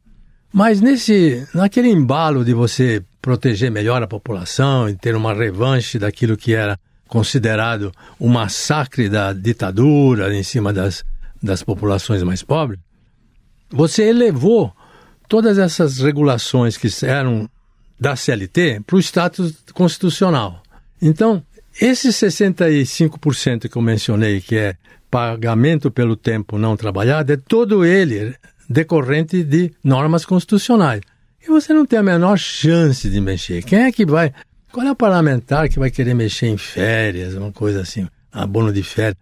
Mas 0.53 0.81
nesse, 0.81 1.47
naquele 1.55 1.89
embalo 1.89 2.45
de 2.45 2.55
você 2.55 3.03
proteger 3.21 3.71
melhor 3.71 4.03
a 4.03 4.07
população 4.07 4.89
e 4.89 4.95
ter 4.95 5.15
uma 5.15 5.35
revanche 5.35 5.99
daquilo 5.99 6.37
que 6.37 6.55
era 6.55 6.79
considerado 7.09 7.93
o 8.19 8.29
massacre 8.29 9.09
da 9.09 9.33
ditadura 9.33 10.35
em 10.35 10.43
cima 10.43 10.73
das, 10.73 11.05
das 11.43 11.63
populações 11.63 12.23
mais 12.23 12.43
pobres, 12.43 12.81
você 13.71 14.05
elevou 14.05 14.73
todas 15.29 15.59
essas 15.59 15.99
regulações 15.99 16.77
que 16.77 16.89
eram 17.05 17.49
da 17.99 18.15
CLT 18.15 18.83
para 18.87 18.97
o 18.97 19.01
status 19.01 19.55
constitucional. 19.73 20.63
Então, 21.01 21.43
esse 21.81 22.09
65% 22.09 23.69
que 23.69 23.77
eu 23.77 23.83
mencionei, 23.83 24.41
que 24.41 24.57
é 24.57 24.77
pagamento 25.11 25.91
pelo 25.91 26.17
tempo 26.17 26.59
não 26.59 26.77
trabalhado, 26.77 27.33
é 27.33 27.37
todo 27.37 27.85
ele 27.85 28.35
decorrente 28.69 29.43
de 29.43 29.73
normas 29.83 30.25
constitucionais. 30.25 31.01
E 31.43 31.49
você 31.49 31.73
não 31.73 31.87
tem 31.87 31.99
a 31.99 32.03
menor 32.03 32.39
chance 32.39 33.09
de 33.09 33.21
mexer. 33.21 33.63
Quem 33.63 33.85
é 33.85 33.93
que 33.93 34.05
vai 34.05 34.33
Qual 34.77 34.87
é 34.87 34.93
o 34.93 34.95
parlamentar 34.95 35.71
que 35.71 35.79
vai 35.79 35.91
querer 35.91 36.13
mexer 36.13 36.49
em 36.49 36.59
férias, 36.59 37.33
uma 37.33 37.51
coisa 37.51 37.81
assim, 37.81 38.07
abono 38.31 38.71
de 38.71 38.83
férias? 38.83 39.17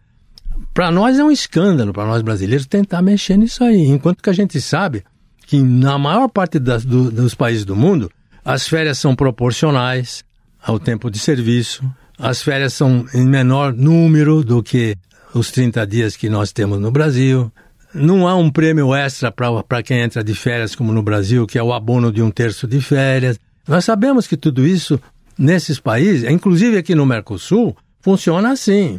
Para 0.75 0.91
nós 0.91 1.17
é 1.17 1.23
um 1.23 1.31
escândalo, 1.31 1.93
para 1.93 2.07
nós 2.07 2.23
brasileiros, 2.23 2.67
tentar 2.67 3.01
mexer 3.01 3.37
nisso 3.37 3.63
aí. 3.63 3.87
Enquanto 3.87 4.21
que 4.21 4.29
a 4.29 4.33
gente 4.33 4.61
sabe 4.61 5.05
que 5.47 5.63
na 5.63 5.97
maior 5.97 6.27
parte 6.27 6.59
das, 6.59 6.85
do, 6.85 7.09
dos 7.09 7.37
países 7.37 7.65
do 7.65 7.77
mundo, 7.77 8.11
as 8.45 8.67
férias 8.67 8.99
são 8.99 9.15
proporcionais 9.15 10.25
ao 10.61 10.81
tempo 10.81 11.09
de 11.09 11.21
serviço, 11.21 11.89
as 12.19 12.43
férias 12.43 12.73
são 12.73 13.07
em 13.15 13.25
menor 13.25 13.73
número 13.73 14.43
do 14.43 14.61
que 14.61 14.97
os 15.33 15.53
30 15.53 15.87
dias 15.87 16.17
que 16.17 16.29
nós 16.29 16.51
temos 16.51 16.81
no 16.81 16.91
Brasil. 16.91 17.49
Não 17.95 18.27
há 18.27 18.35
um 18.35 18.51
prêmio 18.51 18.93
extra 18.93 19.31
para 19.31 19.85
quem 19.85 20.01
entra 20.01 20.25
de 20.25 20.35
férias, 20.35 20.75
como 20.75 20.93
no 20.93 21.01
Brasil, 21.01 21.47
que 21.47 21.61
é 21.61 21.63
o 21.63 21.73
abono 21.73 22.11
de 22.11 22.21
um 22.21 22.31
terço 22.33 22.67
de 22.67 22.81
férias. 22.81 23.39
Nós 23.69 23.85
sabemos 23.85 24.27
que 24.27 24.37
tudo 24.37 24.67
isso, 24.67 25.01
nesses 25.39 25.81
países, 25.81 26.29
inclusive 26.29 26.79
aqui 26.79 26.95
no 26.95 27.07
Mercosul, 27.07 27.77
funciona 28.01 28.51
assim. 28.53 28.99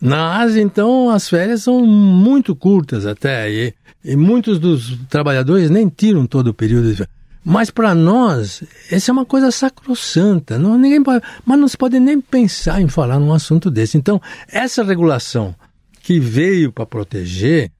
Na 0.00 0.40
Ásia, 0.40 0.60
então, 0.60 1.08
as 1.08 1.28
férias 1.28 1.62
são 1.62 1.84
muito 1.84 2.54
curtas 2.54 3.06
até, 3.06 3.50
e, 3.50 3.74
e 4.04 4.14
muitos 4.14 4.58
dos 4.58 4.98
trabalhadores 5.08 5.70
nem 5.70 5.88
tiram 5.88 6.26
todo 6.26 6.48
o 6.48 6.54
período 6.54 6.90
de 6.90 6.96
férias. 6.96 7.16
Mas 7.48 7.70
para 7.70 7.94
nós, 7.94 8.64
essa 8.90 9.10
é 9.10 9.12
uma 9.12 9.24
coisa 9.24 9.52
sacrossanta. 9.52 10.58
Não, 10.58 10.76
ninguém 10.76 11.00
pode, 11.00 11.24
mas 11.44 11.58
não 11.58 11.68
se 11.68 11.76
pode 11.76 12.00
nem 12.00 12.20
pensar 12.20 12.80
em 12.82 12.88
falar 12.88 13.20
num 13.20 13.32
assunto 13.32 13.70
desse. 13.70 13.96
Então, 13.96 14.20
essa 14.50 14.82
regulação 14.82 15.54
que 16.02 16.18
veio 16.18 16.72
para 16.72 16.84
proteger, 16.84 17.70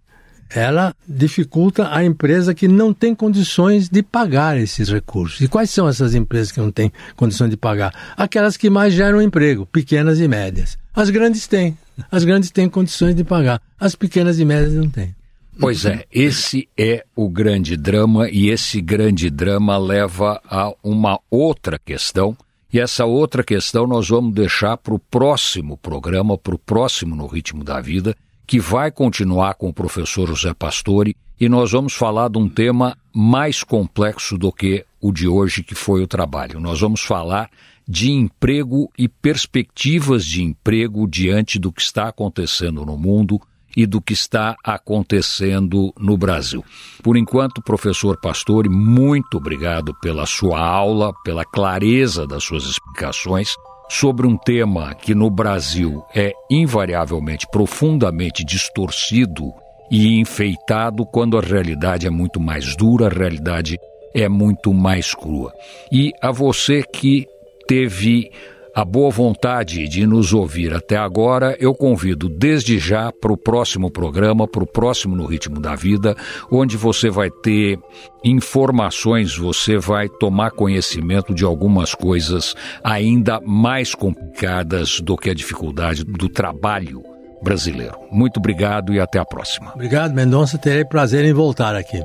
ela 0.50 0.94
dificulta 1.08 1.94
a 1.94 2.04
empresa 2.04 2.54
que 2.54 2.68
não 2.68 2.92
tem 2.92 3.14
condições 3.14 3.88
de 3.88 4.02
pagar 4.02 4.58
esses 4.58 4.88
recursos. 4.88 5.40
E 5.40 5.48
quais 5.48 5.70
são 5.70 5.88
essas 5.88 6.14
empresas 6.14 6.52
que 6.52 6.60
não 6.60 6.70
têm 6.70 6.92
condições 7.16 7.50
de 7.50 7.56
pagar? 7.56 7.92
Aquelas 8.16 8.56
que 8.56 8.70
mais 8.70 8.94
geram 8.94 9.20
emprego, 9.20 9.66
pequenas 9.66 10.20
e 10.20 10.28
médias. 10.28 10.78
As 10.94 11.10
grandes 11.10 11.46
têm. 11.46 11.76
As 12.10 12.24
grandes 12.24 12.50
têm 12.50 12.68
condições 12.68 13.14
de 13.14 13.24
pagar. 13.24 13.60
As 13.78 13.94
pequenas 13.94 14.38
e 14.38 14.44
médias 14.44 14.74
não 14.74 14.88
têm. 14.88 15.14
Pois 15.58 15.86
é, 15.86 16.04
esse 16.12 16.68
é 16.76 17.04
o 17.16 17.30
grande 17.30 17.76
drama 17.76 18.28
e 18.28 18.50
esse 18.50 18.80
grande 18.80 19.30
drama 19.30 19.78
leva 19.78 20.40
a 20.44 20.70
uma 20.82 21.18
outra 21.30 21.78
questão. 21.78 22.36
E 22.70 22.78
essa 22.78 23.06
outra 23.06 23.42
questão 23.42 23.86
nós 23.86 24.08
vamos 24.08 24.34
deixar 24.34 24.76
para 24.76 24.92
o 24.92 24.98
próximo 24.98 25.78
programa, 25.78 26.36
para 26.36 26.54
o 26.54 26.58
próximo 26.58 27.16
No 27.16 27.26
Ritmo 27.26 27.64
da 27.64 27.80
Vida, 27.80 28.14
que 28.46 28.60
vai 28.60 28.90
continuar 28.90 29.54
com 29.54 29.68
o 29.68 29.74
professor 29.74 30.28
José 30.28 30.54
Pastore 30.54 31.16
e 31.38 31.48
nós 31.48 31.72
vamos 31.72 31.94
falar 31.94 32.30
de 32.30 32.38
um 32.38 32.48
tema 32.48 32.96
mais 33.12 33.62
complexo 33.62 34.38
do 34.38 34.52
que 34.52 34.84
o 35.00 35.12
de 35.12 35.28
hoje, 35.28 35.62
que 35.62 35.74
foi 35.74 36.02
o 36.02 36.06
trabalho. 36.06 36.60
Nós 36.60 36.80
vamos 36.80 37.02
falar 37.02 37.50
de 37.86 38.10
emprego 38.10 38.90
e 38.98 39.08
perspectivas 39.08 40.24
de 40.24 40.42
emprego 40.42 41.06
diante 41.06 41.58
do 41.58 41.72
que 41.72 41.82
está 41.82 42.08
acontecendo 42.08 42.84
no 42.84 42.96
mundo 42.96 43.40
e 43.76 43.84
do 43.84 44.00
que 44.00 44.14
está 44.14 44.56
acontecendo 44.64 45.92
no 45.98 46.16
Brasil. 46.16 46.64
Por 47.02 47.16
enquanto, 47.16 47.62
professor 47.62 48.18
Pastore, 48.18 48.70
muito 48.70 49.36
obrigado 49.36 49.94
pela 50.00 50.24
sua 50.24 50.58
aula, 50.58 51.12
pela 51.22 51.44
clareza 51.44 52.26
das 52.26 52.42
suas 52.42 52.64
explicações 52.64 53.54
sobre 53.88 54.26
um 54.26 54.36
tema 54.36 54.94
que 54.94 55.14
no 55.14 55.30
Brasil 55.30 56.04
é 56.14 56.32
invariavelmente 56.50 57.46
profundamente 57.50 58.44
distorcido 58.44 59.52
e 59.90 60.18
enfeitado 60.18 61.06
quando 61.06 61.38
a 61.38 61.40
realidade 61.40 62.06
é 62.06 62.10
muito 62.10 62.40
mais 62.40 62.74
dura, 62.76 63.06
a 63.06 63.10
realidade 63.10 63.78
é 64.14 64.28
muito 64.28 64.72
mais 64.74 65.14
crua. 65.14 65.52
E 65.92 66.12
a 66.20 66.32
você 66.32 66.82
que 66.82 67.26
teve 67.68 68.30
a 68.76 68.84
boa 68.84 69.10
vontade 69.10 69.88
de 69.88 70.06
nos 70.06 70.34
ouvir 70.34 70.74
até 70.74 70.98
agora, 70.98 71.56
eu 71.58 71.74
convido 71.74 72.28
desde 72.28 72.78
já 72.78 73.10
para 73.10 73.32
o 73.32 73.36
próximo 73.36 73.90
programa, 73.90 74.46
para 74.46 74.62
o 74.62 74.66
próximo 74.66 75.16
No 75.16 75.24
Ritmo 75.24 75.58
da 75.58 75.74
Vida, 75.74 76.14
onde 76.52 76.76
você 76.76 77.08
vai 77.08 77.30
ter 77.30 77.78
informações, 78.22 79.34
você 79.34 79.78
vai 79.78 80.10
tomar 80.10 80.50
conhecimento 80.50 81.32
de 81.32 81.42
algumas 81.42 81.94
coisas 81.94 82.54
ainda 82.84 83.40
mais 83.40 83.94
complicadas 83.94 85.00
do 85.00 85.16
que 85.16 85.30
a 85.30 85.34
dificuldade 85.34 86.04
do 86.04 86.28
trabalho 86.28 87.02
brasileiro. 87.42 87.96
Muito 88.12 88.36
obrigado 88.36 88.92
e 88.92 89.00
até 89.00 89.18
a 89.18 89.24
próxima. 89.24 89.72
Obrigado, 89.72 90.12
Mendonça. 90.12 90.58
Terei 90.58 90.84
prazer 90.84 91.24
em 91.24 91.32
voltar 91.32 91.74
aqui. 91.74 92.02